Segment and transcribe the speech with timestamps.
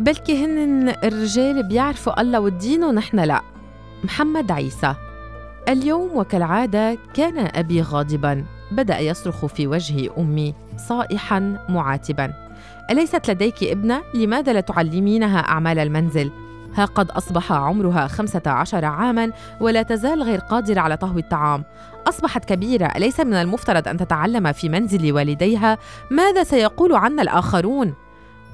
[0.00, 3.40] بلكي هن الرجال بيعرفوا الله والدين ونحن لا
[4.04, 4.94] محمد عيسى
[5.68, 12.32] اليوم وكالعادة كان أبي غاضبا بدأ يصرخ في وجه أمي صائحا معاتبا
[12.90, 16.30] أليست لديك ابنة؟ لماذا لا تعلمينها أعمال المنزل؟
[16.74, 21.64] ها قد أصبح عمرها خمسة عشر عاما ولا تزال غير قادرة على طهو الطعام
[22.08, 25.78] أصبحت كبيرة أليس من المفترض أن تتعلم في منزل والديها؟
[26.10, 27.94] ماذا سيقول عنا الآخرون؟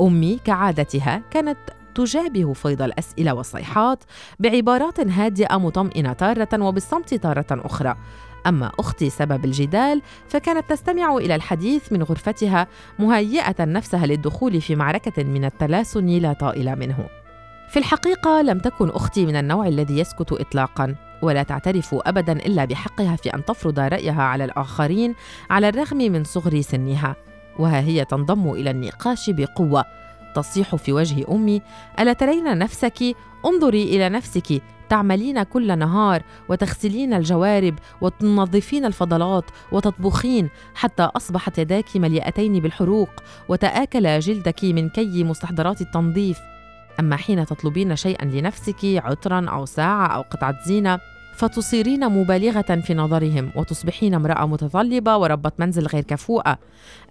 [0.00, 1.58] أمي كعادتها كانت
[1.94, 4.04] تجابه فيض الأسئلة والصيحات
[4.40, 7.96] بعبارات هادئة مطمئنة تارة وبالصمت تارة أخرى.
[8.46, 12.66] أما أختي سبب الجدال فكانت تستمع إلى الحديث من غرفتها
[12.98, 17.06] مهيئة نفسها للدخول في معركة من التلاسن لا طائل منه.
[17.68, 23.16] في الحقيقة لم تكن أختي من النوع الذي يسكت إطلاقاً ولا تعترف ابدا إلا بحقها
[23.16, 25.14] في أن تفرض رأيها على الآخرين
[25.50, 27.16] على الرغم من صغر سنها.
[27.58, 29.84] وها هي تنضم إلى النقاش بقوة.
[30.34, 31.62] تصيح في وجه أمي
[32.00, 34.62] ألا ترين نفسك؟ انظري إلى نفسك.
[34.88, 43.10] تعملين كل نهار وتغسلين الجوارب وتنظفين الفضلات وتطبخين حتى أصبحت يداك مليئتين بالحروق
[43.48, 46.38] وتآكل جلدك من كي مستحضرات التنظيف.
[47.00, 51.00] أما حين تطلبين شيئا لنفسك عطرا أو ساعة أو قطعة زينة
[51.36, 56.58] فتصيرين مبالغة في نظرهم وتصبحين امرأة متطلبة وربة منزل غير كفؤة.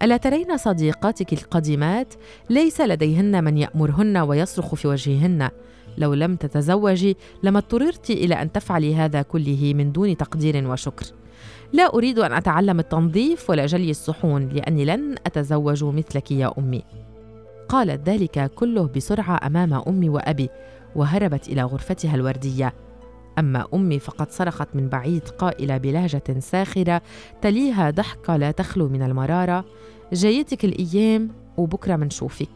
[0.02, 2.14] ألا ترين صديقاتك القديمات؟
[2.50, 5.50] ليس لديهن من يأمرهن ويصرخ في وجههن.
[5.98, 11.06] لو لم تتزوجي لما اضطررت إلى أن تفعلي هذا كله من دون تقدير وشكر.
[11.74, 16.84] لا أريد أن أتعلم التنظيف ولا جلي الصحون لأني لن أتزوج مثلك يا أمي.
[17.70, 20.50] قالت ذلك كله بسرعة أمام أمي وأبي
[20.96, 22.74] وهربت إلى غرفتها الوردية.
[23.40, 27.02] أما أمي فقد صرخت من بعيد قائلة بلهجة ساخرة
[27.42, 29.66] تليها ضحكة لا تخلو من المرارة
[30.14, 32.50] جايتك الأيام وبكرة منشوفك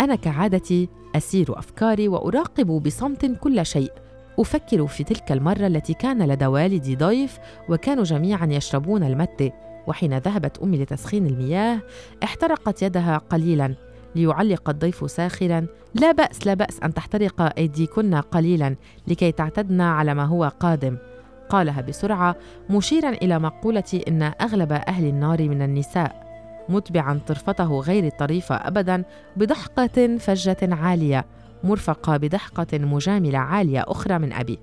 [0.00, 3.92] أنا كعادتي أسير أفكاري وأراقب بصمت كل شيء.
[4.38, 9.52] أفكر في تلك المرة التي كان لدى والدي ضيف وكانوا جميعا يشربون المتة
[9.86, 11.80] وحين ذهبت أمي لتسخين المياه
[12.24, 13.74] احترقت يدها قليلا.
[14.14, 15.66] ليعلق الضيف ساخرا.
[15.94, 18.76] لا بأس لا بأس أن تحترق أيديكن قليلا
[19.08, 20.96] لكي تعتدن على ما هو قادم.
[21.48, 22.36] قالها بسرعة
[22.70, 26.28] مشيرا إلى مقولة إن أغلب أهل النار من النساء
[26.68, 29.04] متبعا طرفته غير الطريفة ابدا
[29.36, 31.26] بضحكه فجة عالية
[31.64, 34.58] مرفقة بضحكه مجاملة عالية أخرى من أبي.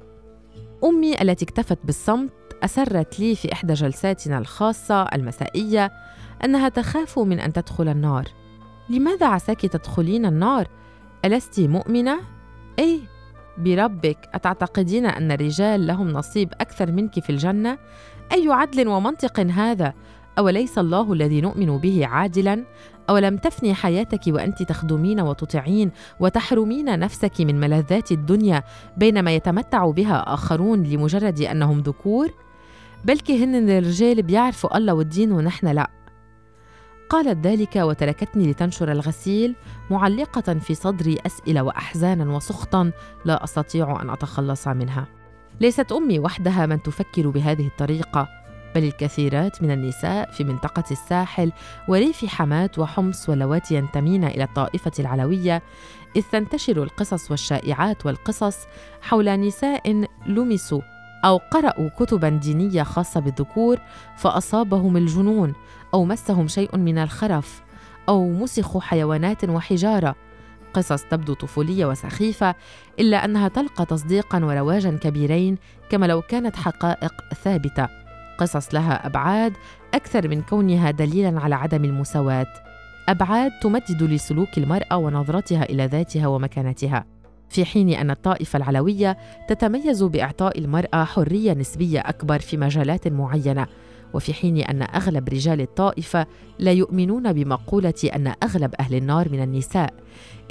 [0.83, 2.31] أمي التي اكتفت بالصمت
[2.63, 5.91] أسرت لي في إحدى جلساتنا الخاصة المسائية
[6.43, 8.25] أنها تخاف من أن تدخل النار.
[8.89, 10.67] لماذا عساك تدخلين النار
[11.25, 12.19] ألست مؤمنة؟
[12.79, 12.99] إيه
[13.57, 17.77] بربك أتعتقدين أن الرجال لهم نصيب أكثر منك في الجنة؟
[18.31, 19.93] أي عدل ومنطق هذا؟
[20.37, 22.63] أوليس الله الذي نؤمن به عادلا؟
[23.09, 28.63] أولم تفني حياتك وأنت تخدمين وتطيعين وتحرمين نفسك من ملذات الدنيا
[28.97, 32.29] بينما يتمتع بها آخرون لمجرد أنهم ذكور؟
[33.05, 35.89] بلكي هن الرجال بيعرفوا الله والدين ونحن لأ
[37.09, 39.55] قالت ذلك وتركتني لتنشر الغسيل
[39.91, 42.91] معلقة في صدري أسئلة وأحزانا وسخطا
[43.25, 45.07] لا أستطيع أن أتخلص منها.
[45.61, 48.27] ليست أمي وحدها من تفكر بهذه الطريقة
[48.75, 51.51] بل الكثيرات من النساء في منطقة الساحل
[51.87, 55.63] وريف حماه وحمص واللواتي ينتمين إلى الطائفة العلوية
[56.15, 58.57] إذ تنتشر القصص والشائعات والقصص
[59.01, 60.81] حول نساء لمسوا
[61.25, 63.79] أو قرأوا كتبا دينية خاصة بالذكور
[64.17, 65.53] فأصابهم الجنون
[65.93, 67.63] أو مسهم شيء من الخرف
[68.09, 70.15] أو مسخوا حيوانات وحجارة.
[70.73, 72.55] قصص تبدو طفولية وسخيفة
[72.99, 75.57] إلا أنها تلقى تصديقا ورواجا كبيرين
[75.89, 77.87] كما لو كانت حقائق ثابتة.
[78.37, 79.53] قصص لها أبعاد
[79.93, 82.47] أكثر من كونها دليلا على عدم المساواة.
[83.09, 87.05] أبعاد تمدد لسلوك المرأة ونظرتها إلى ذاتها ومكانتها.
[87.49, 93.67] في حين أن الطائفة العلوية تتميز بإعطاء المرأة حرية نسبية أكبر في مجالات معينة
[94.15, 96.27] وفي حين أن أغلب رجال الطائفة
[96.59, 99.93] لا يؤمنون بمقولة أن أغلب أهل النار من النساء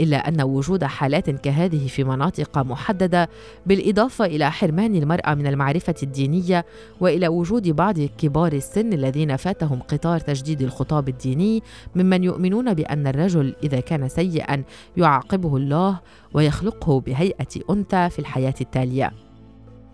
[0.00, 3.28] إلا أن وجود حالات كهذه في مناطق محددة
[3.66, 6.66] بالإضافة إلى حرمان المرأة من المعرفة الدينية
[7.00, 11.62] وإلى وجود بعض كبار السن الذين فاتهم قطار تجديد الخطاب الديني
[11.94, 14.62] ممن يؤمنون بأن الرجل إذا كان سيئا
[14.96, 16.00] يعاقبه الله
[16.34, 19.23] ويخلقه بهيئة أنثى في الحياة التالية.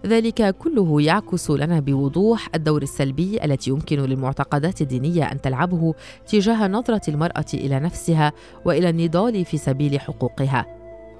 [0.07, 5.95] ذلك كله يعكس لنا بوضوح الدور السلبي التي يمكن للمعتقدات الدينية أن تلعبه
[6.27, 8.33] تجاه نظرة المرأة إلى نفسها
[8.65, 10.67] وإلى النضال في سبيل حقوقها.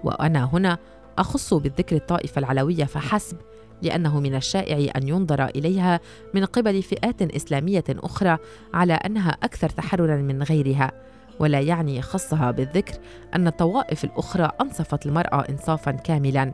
[0.05, 0.79] وأنا هنا
[1.19, 3.37] أخص بالذكر الطائفة العلوية فحسب
[3.83, 6.01] لأنه من الشائع أن ينظر إليها
[6.35, 8.39] من قبل فئات إسلامية أخرى
[8.75, 10.93] على أنها أكثر تحررا من غيرها.
[11.41, 12.95] ولا يعني خصها بالذكر
[13.35, 16.53] أن الطوائف الأخرى أنصفت المرأة إنصافا كاملا.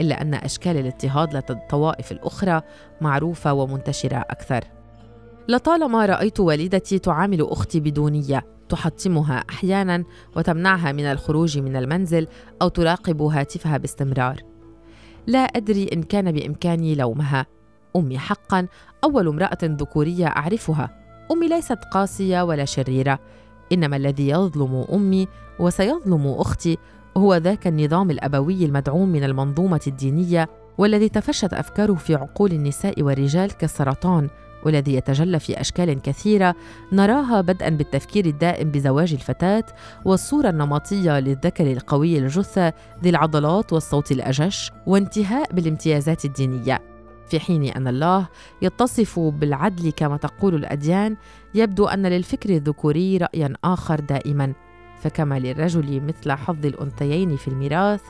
[0.00, 2.62] إلا أن أشكال الاضطهاد لدى الطوائف الأخرى
[3.00, 4.64] معروفة ومنتشرة أكثر.
[5.48, 10.04] لطالما رأيت والدتي تعامل أختي بدونية تحطمها أحيانا
[10.36, 12.26] وتمنعها من الخروج من المنزل
[12.62, 14.42] أو تراقب هاتفها باستمرار.
[15.26, 17.46] لا أدري إن كان بإمكاني لومها.
[17.96, 18.66] أمي حقا
[19.04, 20.90] أول امرأة ذكورية أعرفها.
[21.32, 23.18] أمي ليست قاسية ولا شريرة.
[23.72, 25.28] إنما الذي يظلم أمي
[25.58, 26.78] وسيظلم أختي
[27.16, 30.48] هو ذاك النظام الأبوي المدعوم من المنظومة الدينية
[30.78, 34.28] والذي تفشت أفكاره في عقول النساء والرجال كالسرطان
[34.64, 36.54] والذي يتجلى في أشكال كثيرة
[36.92, 39.64] نراها بدءا بالتفكير الدائم بزواج الفتاة
[40.04, 42.72] والصورة النمطية للذكر القوي الجثة
[43.02, 46.82] ذي العضلات والصوت الأجش وانتهاء بالامتيازات الدينية.
[47.28, 48.28] في حين أن الله
[48.62, 51.16] يتصف بالعدل كما تقول الأديان
[51.54, 54.52] يبدو أن للفكر الذكوري رايا آخر دائما.
[55.02, 58.02] فكما للرجل مثل حظ الأنثيين في الميراث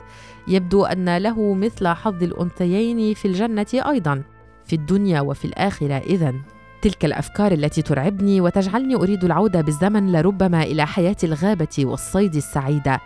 [0.47, 4.23] يبدو أن له مثل حظ الأنثيين في الجنة أيضا.
[4.65, 6.33] في الدنيا وفي الآخرة اذا.
[6.81, 12.99] تلك الأفكار التي ترعبني وتجعلني أريد العودة بالزمن لربما إلى حياة الغابة والصيد السعيدة.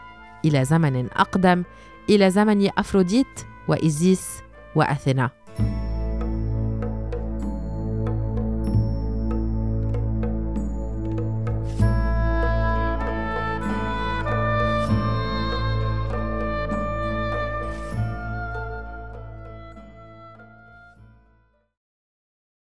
[0.46, 1.64] إلى زمن أقدم
[2.10, 4.42] إلى زمن أفروديت وإيزيس
[4.76, 5.41] وأثينا.